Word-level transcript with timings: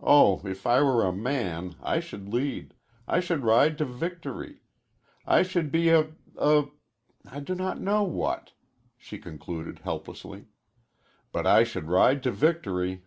Oh, 0.00 0.40
if 0.44 0.66
I 0.66 0.82
were 0.82 1.04
a 1.06 1.12
man 1.12 1.76
I 1.80 2.00
should 2.00 2.28
lead 2.34 2.74
I 3.06 3.20
should 3.20 3.44
ride 3.44 3.78
to 3.78 3.84
victory! 3.84 4.62
I 5.28 5.44
should 5.44 5.70
be 5.70 5.90
a 5.90 6.10
a 6.36 6.64
I 7.24 7.38
do 7.38 7.54
not 7.54 7.80
know 7.80 8.02
what," 8.02 8.50
she 8.96 9.16
concluded 9.16 9.78
helplessly, 9.84 10.46
"but 11.30 11.46
I 11.46 11.62
should 11.62 11.86
ride 11.86 12.24
to 12.24 12.32
victory." 12.32 13.04